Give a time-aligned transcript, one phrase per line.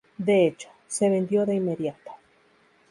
[0.17, 2.09] De hecho, se vendió de inmediato.